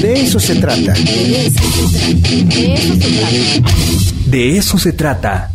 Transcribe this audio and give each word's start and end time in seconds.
De 0.00 0.20
eso 0.20 0.38
se 0.38 0.56
trata. 0.56 0.92
De 4.26 4.56
eso 4.58 4.78
se 4.78 4.92
trata. 4.92 5.50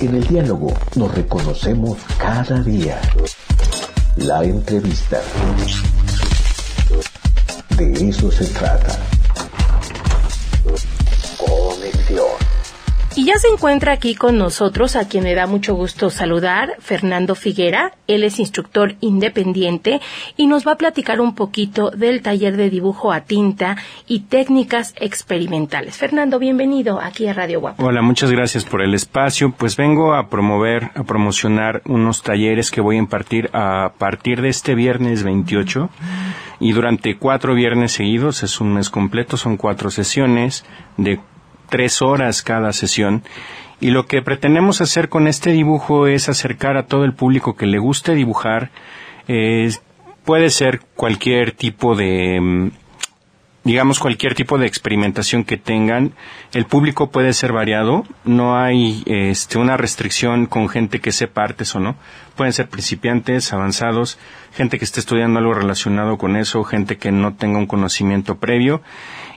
En 0.00 0.14
el 0.14 0.26
diálogo 0.26 0.74
nos 0.96 1.14
reconocemos 1.14 1.96
cada 2.18 2.60
día. 2.62 3.00
La 4.16 4.44
entrevista. 4.44 5.20
De 7.76 8.08
eso 8.08 8.30
se 8.30 8.44
trata. 8.46 8.98
Y 13.14 13.24
ya 13.26 13.36
se 13.36 13.48
encuentra 13.48 13.92
aquí 13.92 14.14
con 14.14 14.38
nosotros, 14.38 14.96
a 14.96 15.06
quien 15.06 15.24
me 15.24 15.34
da 15.34 15.46
mucho 15.46 15.74
gusto 15.74 16.08
saludar, 16.08 16.76
Fernando 16.78 17.34
Figuera. 17.34 17.92
Él 18.06 18.24
es 18.24 18.38
instructor 18.38 18.94
independiente 19.00 20.00
y 20.38 20.46
nos 20.46 20.66
va 20.66 20.72
a 20.72 20.76
platicar 20.76 21.20
un 21.20 21.34
poquito 21.34 21.90
del 21.90 22.22
taller 22.22 22.56
de 22.56 22.70
dibujo 22.70 23.12
a 23.12 23.20
tinta 23.20 23.76
y 24.08 24.20
técnicas 24.20 24.94
experimentales. 24.98 25.98
Fernando, 25.98 26.38
bienvenido 26.38 27.00
aquí 27.02 27.26
a 27.26 27.34
Radio 27.34 27.60
Guapo. 27.60 27.84
Hola, 27.84 28.00
muchas 28.00 28.30
gracias 28.30 28.64
por 28.64 28.80
el 28.80 28.94
espacio. 28.94 29.52
Pues 29.52 29.76
vengo 29.76 30.14
a 30.14 30.30
promover, 30.30 30.90
a 30.94 31.04
promocionar 31.04 31.82
unos 31.84 32.22
talleres 32.22 32.70
que 32.70 32.80
voy 32.80 32.96
a 32.96 33.00
impartir 33.00 33.50
a 33.52 33.92
partir 33.98 34.40
de 34.40 34.48
este 34.48 34.74
viernes 34.74 35.22
28 35.22 35.90
y 36.60 36.72
durante 36.72 37.18
cuatro 37.18 37.54
viernes 37.54 37.92
seguidos, 37.92 38.42
es 38.42 38.58
un 38.58 38.72
mes 38.72 38.88
completo, 38.88 39.36
son 39.36 39.58
cuatro 39.58 39.90
sesiones 39.90 40.64
de 40.96 41.20
tres 41.72 42.02
horas 42.02 42.42
cada 42.42 42.74
sesión. 42.74 43.22
Y 43.80 43.90
lo 43.90 44.06
que 44.06 44.20
pretendemos 44.20 44.82
hacer 44.82 45.08
con 45.08 45.26
este 45.26 45.50
dibujo 45.52 46.06
es 46.06 46.28
acercar 46.28 46.76
a 46.76 46.86
todo 46.86 47.04
el 47.04 47.14
público 47.14 47.56
que 47.56 47.66
le 47.66 47.78
guste 47.78 48.14
dibujar. 48.14 48.70
Eh, 49.26 49.72
puede 50.24 50.50
ser 50.50 50.80
cualquier 50.94 51.52
tipo 51.52 51.96
de, 51.96 52.38
mm, 52.40 52.70
digamos, 53.64 53.98
cualquier 53.98 54.34
tipo 54.34 54.58
de 54.58 54.66
experimentación 54.66 55.44
que 55.44 55.56
tengan. 55.56 56.12
El 56.52 56.66
público 56.66 57.10
puede 57.10 57.32
ser 57.32 57.52
variado. 57.52 58.04
No 58.24 58.58
hay 58.58 59.02
este, 59.06 59.58
una 59.58 59.76
restricción 59.76 60.46
con 60.46 60.68
gente 60.68 61.00
que 61.00 61.12
sepa 61.12 61.44
artes 61.44 61.74
o 61.74 61.80
no. 61.80 61.96
Pueden 62.36 62.52
ser 62.52 62.68
principiantes, 62.68 63.52
avanzados, 63.52 64.18
gente 64.54 64.78
que 64.78 64.84
esté 64.84 65.00
estudiando 65.00 65.38
algo 65.38 65.54
relacionado 65.54 66.18
con 66.18 66.36
eso, 66.36 66.64
gente 66.64 66.96
que 66.96 67.12
no 67.12 67.34
tenga 67.34 67.58
un 67.58 67.66
conocimiento 67.66 68.36
previo 68.36 68.82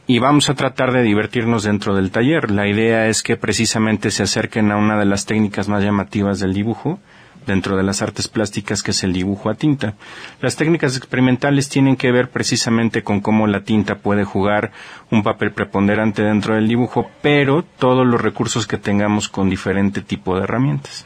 y 0.08 0.20
vamos 0.20 0.50
a 0.50 0.54
tratar 0.54 0.92
de 0.92 1.02
divertirnos 1.02 1.64
dentro 1.64 1.96
del 1.96 2.12
taller. 2.12 2.52
La 2.52 2.68
idea 2.68 3.08
es 3.08 3.24
que 3.24 3.38
precisamente 3.38 4.12
se 4.12 4.24
acerquen 4.24 4.72
a 4.72 4.78
una 4.78 4.98
de 4.98 5.06
las 5.06 5.26
técnicas 5.26 5.68
más 5.68 5.84
llamativas 5.84 6.40
del 6.40 6.54
dibujo 6.54 7.00
dentro 7.46 7.78
de 7.78 7.84
las 7.84 8.02
artes 8.02 8.28
plásticas 8.28 8.84
que 8.84 8.92
es 8.92 9.04
el 9.04 9.14
dibujo 9.14 9.50
a 9.50 9.56
tinta. 9.56 9.96
Las 10.42 10.56
técnicas 10.56 10.98
experimentales 10.98 11.70
tienen 11.70 11.96
que 11.96 12.12
ver 12.12 12.30
precisamente 12.30 13.04
con 13.04 13.22
cómo 13.22 13.48
la 13.48 13.64
tinta 13.64 13.96
puede 13.96 14.24
jugar 14.24 14.72
un 15.12 15.24
papel 15.24 15.52
preponderante 15.52 16.24
dentro 16.24 16.56
del 16.56 16.68
dibujo, 16.68 17.10
pero 17.22 17.64
todos 17.78 18.06
los 18.06 18.22
recursos 18.22 18.68
que 18.68 18.78
tengamos 18.78 19.30
con 19.30 19.50
diferente 19.50 20.02
tipo 20.02 20.36
de 20.36 20.44
herramientas. 20.44 21.06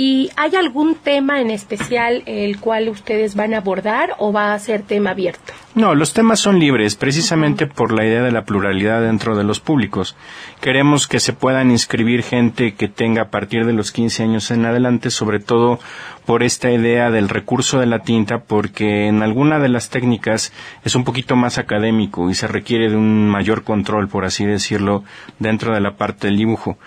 ¿Y 0.00 0.30
hay 0.36 0.54
algún 0.54 0.94
tema 0.94 1.40
en 1.40 1.50
especial 1.50 2.22
el 2.26 2.60
cual 2.60 2.88
ustedes 2.88 3.34
van 3.34 3.52
a 3.52 3.56
abordar 3.56 4.14
o 4.18 4.32
va 4.32 4.54
a 4.54 4.58
ser 4.60 4.82
tema 4.82 5.10
abierto? 5.10 5.52
No, 5.74 5.96
los 5.96 6.12
temas 6.12 6.38
son 6.38 6.60
libres, 6.60 6.94
precisamente 6.94 7.66
por 7.66 7.90
la 7.90 8.04
idea 8.04 8.22
de 8.22 8.30
la 8.30 8.44
pluralidad 8.44 9.02
dentro 9.02 9.36
de 9.36 9.42
los 9.42 9.58
públicos. 9.58 10.14
Queremos 10.60 11.08
que 11.08 11.18
se 11.18 11.32
puedan 11.32 11.72
inscribir 11.72 12.22
gente 12.22 12.74
que 12.74 12.86
tenga 12.86 13.22
a 13.22 13.30
partir 13.30 13.66
de 13.66 13.72
los 13.72 13.90
15 13.90 14.22
años 14.22 14.52
en 14.52 14.66
adelante, 14.66 15.10
sobre 15.10 15.40
todo 15.40 15.80
por 16.24 16.44
esta 16.44 16.70
idea 16.70 17.10
del 17.10 17.28
recurso 17.28 17.80
de 17.80 17.86
la 17.86 17.98
tinta, 17.98 18.44
porque 18.44 19.08
en 19.08 19.24
alguna 19.24 19.58
de 19.58 19.68
las 19.68 19.90
técnicas 19.90 20.52
es 20.84 20.94
un 20.94 21.02
poquito 21.02 21.34
más 21.34 21.58
académico 21.58 22.30
y 22.30 22.34
se 22.34 22.46
requiere 22.46 22.88
de 22.88 22.96
un 22.96 23.28
mayor 23.28 23.64
control, 23.64 24.06
por 24.06 24.24
así 24.24 24.46
decirlo, 24.46 25.02
dentro 25.40 25.74
de 25.74 25.80
la 25.80 25.96
parte 25.96 26.28
del 26.28 26.36
dibujo. 26.36 26.78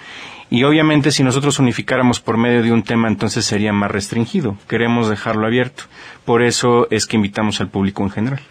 Y 0.51 0.65
obviamente 0.65 1.11
si 1.11 1.23
nosotros 1.23 1.59
unificáramos 1.59 2.19
por 2.19 2.35
medio 2.35 2.61
de 2.61 2.73
un 2.73 2.83
tema, 2.83 3.07
entonces 3.07 3.45
sería 3.45 3.71
más 3.71 3.89
restringido. 3.89 4.57
Queremos 4.67 5.07
dejarlo 5.07 5.47
abierto. 5.47 5.83
Por 6.25 6.43
eso 6.43 6.87
es 6.91 7.05
que 7.05 7.15
invitamos 7.15 7.61
al 7.61 7.69
público 7.69 8.03
en 8.03 8.09
general. 8.09 8.41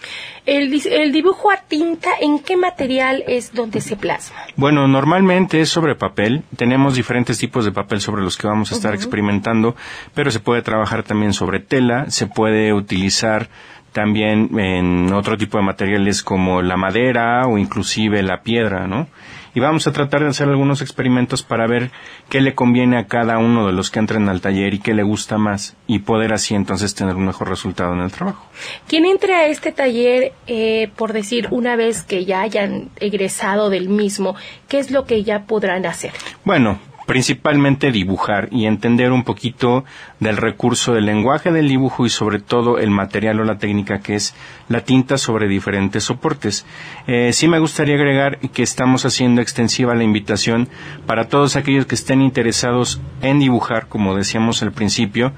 El, 0.46 0.72
el 0.86 1.12
dibujo 1.12 1.50
a 1.50 1.58
tinta, 1.58 2.08
¿en 2.18 2.38
qué 2.38 2.56
material 2.56 3.22
es 3.28 3.52
donde 3.52 3.82
se 3.82 3.96
plasma? 3.96 4.38
Bueno, 4.56 4.88
normalmente 4.88 5.60
es 5.60 5.68
sobre 5.68 5.94
papel. 5.94 6.42
Tenemos 6.56 6.94
diferentes 6.94 7.36
tipos 7.36 7.66
de 7.66 7.72
papel 7.72 8.00
sobre 8.00 8.22
los 8.22 8.38
que 8.38 8.46
vamos 8.46 8.72
a 8.72 8.76
estar 8.76 8.94
experimentando, 8.94 9.76
pero 10.14 10.30
se 10.30 10.40
puede 10.40 10.62
trabajar 10.62 11.02
también 11.02 11.34
sobre 11.34 11.60
tela, 11.60 12.08
se 12.08 12.26
puede 12.26 12.72
utilizar 12.72 13.50
también 13.92 14.58
en 14.58 15.12
otro 15.12 15.36
tipo 15.36 15.58
de 15.58 15.64
materiales 15.64 16.22
como 16.22 16.62
la 16.62 16.76
madera 16.76 17.46
o 17.46 17.58
inclusive 17.58 18.22
la 18.22 18.42
piedra, 18.42 18.86
¿no? 18.86 19.08
Y 19.52 19.58
vamos 19.58 19.86
a 19.88 19.92
tratar 19.92 20.22
de 20.22 20.28
hacer 20.28 20.48
algunos 20.48 20.80
experimentos 20.80 21.42
para 21.42 21.66
ver 21.66 21.90
qué 22.28 22.40
le 22.40 22.54
conviene 22.54 22.98
a 22.98 23.06
cada 23.06 23.38
uno 23.38 23.66
de 23.66 23.72
los 23.72 23.90
que 23.90 23.98
entren 23.98 24.28
al 24.28 24.40
taller 24.40 24.74
y 24.74 24.78
qué 24.78 24.94
le 24.94 25.02
gusta 25.02 25.38
más 25.38 25.76
y 25.88 26.00
poder 26.00 26.32
así 26.32 26.54
entonces 26.54 26.94
tener 26.94 27.16
un 27.16 27.26
mejor 27.26 27.48
resultado 27.48 27.92
en 27.94 28.00
el 28.00 28.12
trabajo. 28.12 28.46
Quien 28.86 29.04
entre 29.06 29.34
a 29.34 29.46
este 29.46 29.72
taller, 29.72 30.34
eh, 30.46 30.90
por 30.94 31.12
decir, 31.12 31.48
una 31.50 31.74
vez 31.74 32.02
que 32.02 32.24
ya 32.24 32.42
hayan 32.42 32.90
egresado 33.00 33.70
del 33.70 33.88
mismo, 33.88 34.36
¿qué 34.68 34.78
es 34.78 34.92
lo 34.92 35.04
que 35.04 35.24
ya 35.24 35.46
podrán 35.46 35.84
hacer? 35.84 36.12
Bueno, 36.44 36.78
principalmente 37.10 37.90
dibujar 37.90 38.46
y 38.52 38.66
entender 38.66 39.10
un 39.10 39.24
poquito 39.24 39.84
del 40.20 40.36
recurso 40.36 40.94
del 40.94 41.06
lenguaje 41.06 41.50
del 41.50 41.66
dibujo 41.66 42.06
y 42.06 42.08
sobre 42.08 42.38
todo 42.38 42.78
el 42.78 42.92
material 42.92 43.40
o 43.40 43.44
la 43.44 43.58
técnica 43.58 43.98
que 43.98 44.14
es 44.14 44.32
la 44.68 44.84
tinta 44.84 45.18
sobre 45.18 45.48
diferentes 45.48 46.04
soportes. 46.04 46.64
Eh, 47.08 47.32
sí 47.32 47.48
me 47.48 47.58
gustaría 47.58 47.96
agregar 47.96 48.38
que 48.38 48.62
estamos 48.62 49.06
haciendo 49.06 49.42
extensiva 49.42 49.96
la 49.96 50.04
invitación 50.04 50.68
para 51.04 51.26
todos 51.26 51.56
aquellos 51.56 51.86
que 51.86 51.96
estén 51.96 52.22
interesados 52.22 53.00
en 53.22 53.40
dibujar, 53.40 53.88
como 53.88 54.14
decíamos 54.14 54.62
al 54.62 54.70
principio, 54.70 55.32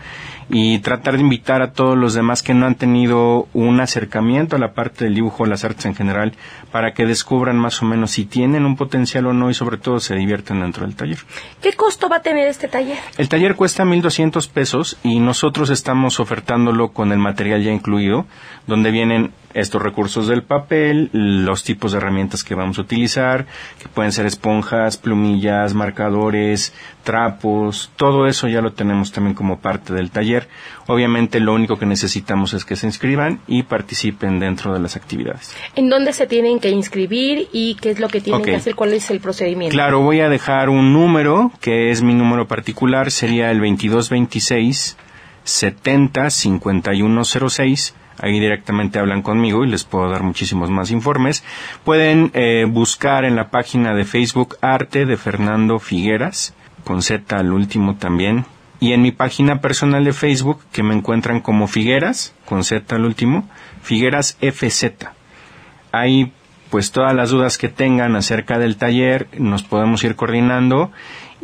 y 0.54 0.80
tratar 0.80 1.14
de 1.14 1.22
invitar 1.22 1.62
a 1.62 1.72
todos 1.72 1.96
los 1.96 2.12
demás 2.12 2.42
que 2.42 2.52
no 2.52 2.66
han 2.66 2.74
tenido 2.74 3.48
un 3.54 3.80
acercamiento 3.80 4.54
a 4.54 4.58
la 4.58 4.74
parte 4.74 5.06
del 5.06 5.14
dibujo 5.14 5.46
las 5.46 5.64
artes 5.64 5.86
en 5.86 5.94
general 5.94 6.34
para 6.70 6.92
que 6.92 7.06
descubran 7.06 7.56
más 7.56 7.80
o 7.80 7.86
menos 7.86 8.10
si 8.10 8.26
tienen 8.26 8.66
un 8.66 8.76
potencial 8.76 9.26
o 9.26 9.32
no 9.32 9.48
y 9.48 9.54
sobre 9.54 9.78
todo 9.78 9.98
se 9.98 10.14
divierten 10.14 10.60
dentro 10.60 10.84
del 10.84 10.94
taller. 10.94 11.18
¿Qué 11.62 11.72
costo 11.72 12.10
va 12.10 12.16
a 12.16 12.22
tener 12.22 12.48
este 12.48 12.68
taller? 12.68 12.98
El 13.16 13.30
taller 13.30 13.56
cuesta 13.56 13.84
1.200 13.84 14.46
pesos 14.50 14.98
y 15.02 15.20
nosotros 15.20 15.70
estamos 15.70 16.20
ofertándolo 16.20 16.92
con 16.92 17.12
el 17.12 17.18
material 17.18 17.62
ya 17.62 17.72
incluido, 17.72 18.26
donde 18.66 18.90
vienen 18.90 19.32
estos 19.54 19.82
recursos 19.82 20.28
del 20.28 20.42
papel, 20.42 21.10
los 21.12 21.64
tipos 21.64 21.92
de 21.92 21.98
herramientas 21.98 22.44
que 22.44 22.54
vamos 22.54 22.78
a 22.78 22.82
utilizar, 22.82 23.46
que 23.80 23.88
pueden 23.88 24.12
ser 24.12 24.26
esponjas, 24.26 24.96
plumillas, 24.96 25.74
marcadores, 25.74 26.74
trapos, 27.02 27.90
todo 27.96 28.26
eso 28.26 28.48
ya 28.48 28.60
lo 28.60 28.72
tenemos 28.72 29.12
también 29.12 29.34
como 29.34 29.58
parte 29.60 29.92
del 29.92 30.10
taller. 30.10 30.48
Obviamente 30.86 31.40
lo 31.40 31.54
único 31.54 31.78
que 31.78 31.86
necesitamos 31.86 32.54
es 32.54 32.64
que 32.64 32.76
se 32.76 32.86
inscriban 32.86 33.40
y 33.46 33.64
participen 33.64 34.38
dentro 34.38 34.72
de 34.72 34.80
las 34.80 34.96
actividades. 34.96 35.54
¿En 35.74 35.88
dónde 35.88 36.12
se 36.12 36.26
tienen 36.26 36.60
que 36.60 36.70
inscribir 36.70 37.48
y 37.52 37.76
qué 37.80 37.90
es 37.90 38.00
lo 38.00 38.08
que 38.08 38.20
tienen 38.20 38.42
que 38.42 38.56
hacer? 38.56 38.74
¿Cuál 38.74 38.92
es 38.94 39.10
el 39.10 39.20
procedimiento? 39.20 39.72
Claro, 39.74 40.00
voy 40.00 40.20
a 40.20 40.28
dejar 40.28 40.68
un 40.68 40.92
número, 40.92 41.52
que 41.60 41.90
es 41.90 42.02
mi 42.02 42.14
número 42.14 42.46
particular, 42.46 43.10
sería 43.10 43.50
el 43.50 43.58
2226 43.58 44.96
70 45.44 46.30
5106. 46.30 47.94
Ahí 48.18 48.38
directamente 48.38 48.98
hablan 48.98 49.22
conmigo 49.22 49.64
y 49.64 49.68
les 49.68 49.84
puedo 49.84 50.10
dar 50.10 50.22
muchísimos 50.22 50.70
más 50.70 50.90
informes. 50.90 51.44
Pueden 51.84 52.30
eh, 52.34 52.66
buscar 52.68 53.24
en 53.24 53.36
la 53.36 53.50
página 53.50 53.94
de 53.94 54.04
Facebook 54.04 54.56
Arte 54.60 55.06
de 55.06 55.16
Fernando 55.16 55.78
Figueras, 55.78 56.54
con 56.84 57.02
Z 57.02 57.36
al 57.36 57.52
último 57.52 57.96
también. 57.96 58.44
Y 58.80 58.92
en 58.92 59.02
mi 59.02 59.12
página 59.12 59.60
personal 59.60 60.04
de 60.04 60.12
Facebook, 60.12 60.60
que 60.72 60.82
me 60.82 60.94
encuentran 60.94 61.40
como 61.40 61.68
Figueras, 61.68 62.34
con 62.44 62.64
Z 62.64 62.96
al 62.96 63.04
último, 63.04 63.48
Figueras 63.80 64.36
FZ. 64.40 65.06
Ahí, 65.92 66.32
pues 66.68 66.90
todas 66.90 67.14
las 67.14 67.30
dudas 67.30 67.58
que 67.58 67.68
tengan 67.68 68.16
acerca 68.16 68.58
del 68.58 68.76
taller, 68.76 69.28
nos 69.38 69.62
podemos 69.62 70.02
ir 70.02 70.16
coordinando. 70.16 70.90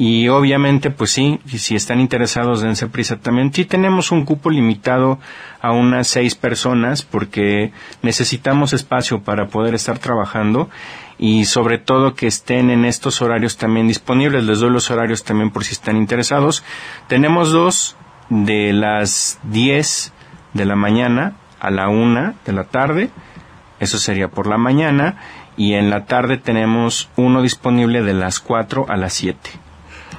Y 0.01 0.29
obviamente, 0.29 0.91
pues 0.91 1.11
sí, 1.11 1.41
si 1.47 1.75
están 1.75 1.99
interesados, 1.99 2.61
dense 2.61 2.87
prisa 2.87 3.17
también. 3.17 3.53
Sí 3.53 3.65
tenemos 3.65 4.13
un 4.13 4.25
cupo 4.25 4.49
limitado 4.49 5.19
a 5.61 5.73
unas 5.73 6.07
seis 6.07 6.37
personas 6.37 7.03
porque 7.03 7.73
necesitamos 8.03 8.73
espacio 8.73 9.23
para 9.25 9.49
poder 9.49 9.75
estar 9.75 9.99
trabajando 9.99 10.71
y 11.19 11.47
sobre 11.47 11.79
todo 11.79 12.15
que 12.15 12.29
estén 12.29 12.71
en 12.71 12.85
estos 12.85 13.21
horarios 13.23 13.57
también 13.57 13.89
disponibles. 13.89 14.45
Les 14.45 14.61
doy 14.61 14.71
los 14.71 14.89
horarios 14.93 15.25
también 15.25 15.51
por 15.51 15.65
si 15.65 15.73
están 15.73 15.97
interesados. 15.97 16.63
Tenemos 17.09 17.51
dos 17.51 17.97
de 18.29 18.73
las 18.73 19.41
10 19.51 20.13
de 20.55 20.65
la 20.65 20.77
mañana 20.77 21.35
a 21.59 21.73
la 21.73 21.89
una 21.89 22.35
de 22.47 22.53
la 22.53 22.65
tarde. 22.65 23.11
Eso 23.81 23.99
sería 23.99 24.29
por 24.29 24.47
la 24.47 24.59
mañana. 24.59 25.17
Y 25.57 25.75
en 25.75 25.91
la 25.91 26.05
tarde 26.05 26.37
tenemos 26.37 27.11
uno 27.17 27.43
disponible 27.43 28.03
de 28.03 28.15
las 28.15 28.39
4 28.39 28.87
a 28.89 28.97
las 28.97 29.13
7. 29.15 29.51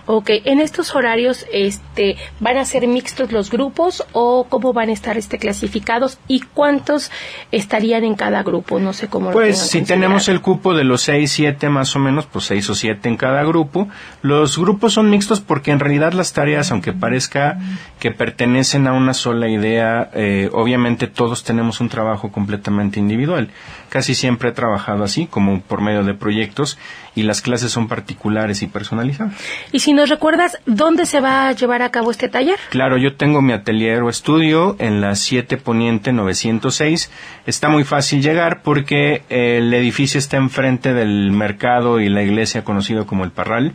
Ok, 0.05 0.29
en 0.45 0.59
estos 0.59 0.95
horarios 0.95 1.45
este 1.53 2.17
van 2.39 2.57
a 2.57 2.65
ser 2.65 2.87
mixtos 2.87 3.31
los 3.31 3.51
grupos 3.51 4.03
o 4.11 4.45
cómo 4.49 4.73
van 4.73 4.89
a 4.89 4.93
estar 4.93 5.17
este 5.17 5.37
clasificados 5.37 6.17
y 6.27 6.41
cuántos 6.41 7.11
estarían 7.51 8.03
en 8.03 8.15
cada 8.15 8.41
grupo, 8.43 8.79
no 8.79 8.93
sé 8.93 9.07
cómo 9.07 9.31
Pues 9.31 9.59
si 9.59 9.83
tenemos 9.83 10.27
el 10.27 10.41
cupo 10.41 10.73
de 10.73 10.83
los 10.83 11.01
6, 11.03 11.31
7 11.31 11.69
más 11.69 11.95
o 11.95 11.99
menos, 11.99 12.25
pues 12.25 12.45
6 12.45 12.69
o 12.71 12.75
7 12.75 13.07
en 13.07 13.17
cada 13.17 13.43
grupo. 13.43 13.87
Los 14.21 14.57
grupos 14.57 14.93
son 14.93 15.09
mixtos 15.09 15.41
porque 15.41 15.71
en 15.71 15.79
realidad 15.79 16.13
las 16.13 16.33
tareas, 16.33 16.71
aunque 16.71 16.93
parezca 16.93 17.59
que 17.99 18.11
pertenecen 18.11 18.87
a 18.87 18.93
una 18.93 19.13
sola 19.13 19.49
idea, 19.49 20.09
eh, 20.13 20.49
obviamente 20.53 21.07
todos 21.07 21.43
tenemos 21.43 21.81
un 21.81 21.89
trabajo 21.89 22.31
completamente 22.31 22.99
individual. 22.99 23.49
Casi 23.89 24.15
siempre 24.15 24.49
he 24.49 24.51
trabajado 24.53 25.03
así, 25.03 25.27
como 25.27 25.61
por 25.61 25.81
medio 25.81 26.03
de 26.03 26.13
proyectos, 26.13 26.77
y 27.15 27.23
las 27.23 27.41
clases 27.41 27.71
son 27.71 27.87
particulares 27.87 28.61
y 28.61 28.67
personalizadas. 28.67 29.33
Y 29.71 29.79
si 29.79 29.93
nos 29.93 30.09
recuerdas, 30.09 30.57
¿dónde 30.65 31.05
se 31.05 31.19
va 31.19 31.49
a 31.49 31.51
llevar 31.51 31.81
a 31.81 31.89
cabo 31.89 32.11
este 32.11 32.29
taller? 32.29 32.57
Claro, 32.69 32.97
yo 32.97 33.15
tengo 33.15 33.41
mi 33.41 33.51
atelier 33.51 34.01
o 34.01 34.09
estudio 34.09 34.77
en 34.79 35.01
la 35.01 35.15
7 35.15 35.57
Poniente 35.57 36.13
906. 36.13 37.11
Está 37.45 37.67
muy 37.67 37.83
fácil 37.83 38.21
llegar 38.21 38.61
porque 38.61 39.23
el 39.29 39.73
edificio 39.73 40.19
está 40.19 40.37
enfrente 40.37 40.93
del 40.93 41.31
mercado 41.31 41.99
y 41.99 42.07
la 42.07 42.23
iglesia 42.23 42.63
conocido 42.63 43.05
como 43.05 43.25
el 43.25 43.31
Parral. 43.31 43.73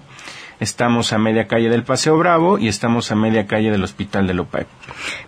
Estamos 0.65 1.13
a 1.13 1.19
media 1.19 1.47
calle 1.47 1.69
del 1.69 1.83
Paseo 1.83 2.17
Bravo 2.17 2.59
y 2.59 2.69
estamos 2.69 3.13
a 3.13 3.15
media 3.15 3.47
calle 3.47 3.71
del 3.71 3.85
Hospital 3.85 4.27
de 4.27 4.33
Lopay. 4.33 4.65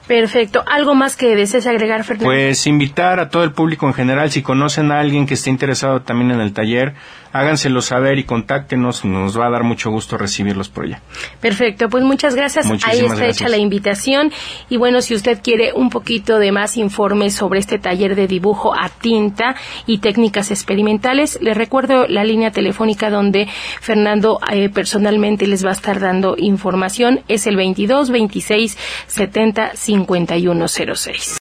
Perfecto. 0.06 0.65
¿Algo 0.67 0.94
más 0.94 1.15
que 1.15 1.37
desees 1.37 1.67
agregar, 1.67 2.05
Fernando? 2.05 2.25
Pues 2.25 2.67
invitar 2.67 3.21
a 3.21 3.29
todo 3.29 3.44
el 3.44 3.53
público 3.53 3.87
en 3.87 3.93
general, 3.93 4.31
si 4.31 4.41
conocen 4.41 4.91
a 4.93 4.99
alguien 4.99 5.27
que 5.27 5.35
esté 5.35 5.50
interesado 5.50 6.00
también 6.00 6.31
en 6.31 6.41
el 6.41 6.55
taller, 6.55 6.94
háganselo 7.33 7.83
saber 7.83 8.19
y 8.19 8.25
contáctenos, 8.25 9.05
nos 9.05 9.38
va 9.38 9.49
a 9.49 9.50
dar 9.50 9.62
mucho 9.62 9.91
gusto 9.91 10.17
recibirlos 10.17 10.71
por 10.71 10.87
allá. 10.87 11.03
Perfecto, 11.43 11.91
pues 11.91 12.03
muchas 12.03 12.35
gracias. 12.35 12.71
Ahí 12.87 13.00
está 13.00 13.27
hecha 13.27 13.50
la 13.50 13.59
invitación. 13.59 14.33
Y 14.71 14.79
bueno, 14.79 15.03
si 15.03 15.15
usted 15.15 15.43
quiere 15.43 15.75
un 15.75 15.91
poquito 15.91 16.38
de 16.38 16.50
más 16.50 16.79
informes 16.79 17.35
sobre 17.35 17.59
este 17.59 17.79
taller 17.79 18.15
de 18.15 18.27
dibujo 18.27 18.73
a 18.75 18.88
tinta 18.88 19.55
y 19.87 19.99
técnicas 19.99 20.50
experimentales, 20.50 21.38
les 21.43 21.59
recuerdo 21.59 22.06
la 22.09 22.25
línea 22.25 22.53
telefónica 22.53 23.11
donde 23.11 23.49
Fernando 23.83 24.41
eh, 24.50 24.71
personalmente 24.71 25.25
les 25.46 25.64
va 25.64 25.70
a 25.70 25.73
estar 25.73 25.99
dando 26.00 26.37
información. 26.38 27.20
Es 27.28 27.46
el 27.46 27.56
22 27.56 28.11
26 28.11 28.78
70 29.06 29.73
5106. 29.75 31.34